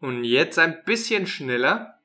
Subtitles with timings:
[0.00, 1.95] Und jetzt ein bisschen schneller.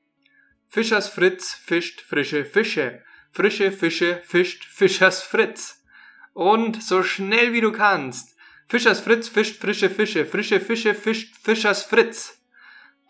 [0.72, 3.04] Fischers Fritz fischt frische Fische.
[3.30, 5.84] Frische Fische fischt Fischers Fritz.
[6.32, 8.38] Und so schnell wie du kannst.
[8.68, 10.24] Fischers Fritz fischt frische Fische.
[10.24, 12.42] Frische Fische fischt Fischers Fritz.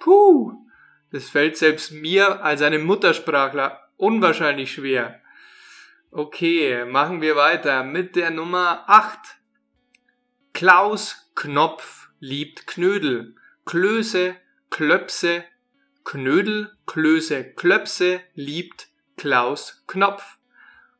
[0.00, 0.66] Puh,
[1.12, 5.22] das fällt selbst mir als einem Muttersprachler unwahrscheinlich schwer.
[6.10, 9.20] Okay, machen wir weiter mit der Nummer 8.
[10.52, 13.36] Klaus Knopf liebt Knödel.
[13.64, 14.34] Klöße,
[14.68, 15.44] Klöpse,
[16.04, 20.38] Knödel, Klöße, Klöpse liebt Klaus Knopf.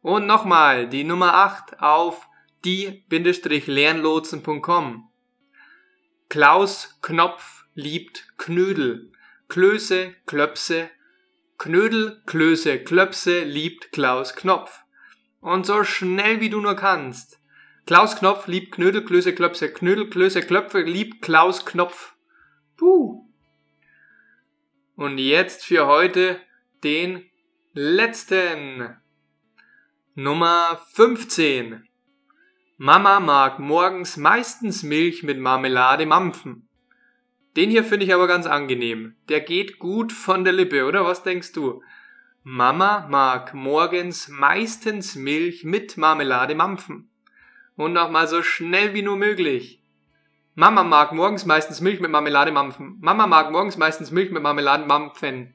[0.01, 2.27] Und nochmal die Nummer 8 auf
[2.65, 5.09] die-lernlotsen.com.
[6.29, 9.13] Klaus Knopf liebt Knödel.
[9.49, 10.89] Klöße, Klöpse,
[11.59, 14.81] Knödel, Klöße, Klöpse liebt Klaus Knopf.
[15.41, 17.39] Und so schnell wie du nur kannst.
[17.85, 22.15] Klaus Knopf liebt Knödel, Klöße, Klöpse, Knödel, Klöße, Klöpfe liebt Klaus Knopf.
[22.77, 23.29] Puh.
[25.03, 26.41] Und jetzt für heute
[26.85, 27.29] den
[27.73, 28.97] letzten.
[30.15, 31.89] Nummer 15.
[32.77, 36.69] Mama mag morgens meistens Milch mit Marmelade mampfen.
[37.57, 39.17] Den hier finde ich aber ganz angenehm.
[39.29, 41.83] Der geht gut von der Lippe, oder was denkst du?
[42.45, 47.11] Mama mag morgens meistens Milch mit Marmelade mampfen.
[47.75, 49.82] Und nochmal so schnell wie nur möglich.
[50.55, 52.99] Mama mag morgens meistens Milch mit Marmelade mampfen.
[53.01, 55.55] Mama mag morgens meistens Milch mit Marmelade mampfen.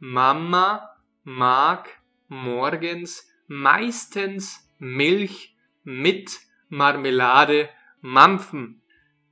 [0.00, 1.88] Mama mag
[2.26, 5.54] morgens meistens Milch
[5.84, 7.68] mit Marmelade
[8.00, 8.82] mampfen.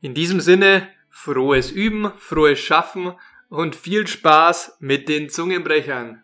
[0.00, 3.14] In diesem Sinne, frohes Üben, frohes Schaffen
[3.48, 6.22] und viel Spaß mit den Zungenbrechern.